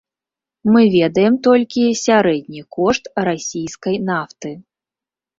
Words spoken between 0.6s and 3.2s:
Мы ведаем толькі сярэдні кошт